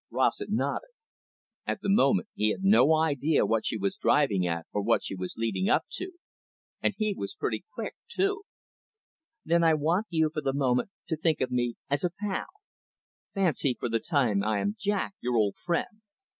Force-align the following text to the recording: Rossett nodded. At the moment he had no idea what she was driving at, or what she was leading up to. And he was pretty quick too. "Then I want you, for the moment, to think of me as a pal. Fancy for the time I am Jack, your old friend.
Rossett 0.09 0.49
nodded. 0.49 0.89
At 1.67 1.81
the 1.81 1.89
moment 1.89 2.27
he 2.33 2.49
had 2.49 2.63
no 2.63 2.95
idea 2.95 3.45
what 3.45 3.67
she 3.67 3.77
was 3.77 3.97
driving 3.97 4.47
at, 4.47 4.65
or 4.73 4.81
what 4.81 5.03
she 5.03 5.13
was 5.13 5.37
leading 5.37 5.69
up 5.69 5.85
to. 5.91 6.13
And 6.81 6.95
he 6.97 7.13
was 7.15 7.35
pretty 7.35 7.65
quick 7.75 7.93
too. 8.07 8.41
"Then 9.45 9.63
I 9.63 9.75
want 9.75 10.07
you, 10.09 10.31
for 10.33 10.41
the 10.41 10.53
moment, 10.53 10.89
to 11.05 11.15
think 11.17 11.39
of 11.39 11.51
me 11.51 11.75
as 11.87 12.03
a 12.03 12.09
pal. 12.09 12.47
Fancy 13.35 13.75
for 13.79 13.89
the 13.89 13.99
time 13.99 14.43
I 14.43 14.57
am 14.57 14.75
Jack, 14.75 15.13
your 15.21 15.37
old 15.37 15.55
friend. 15.57 16.01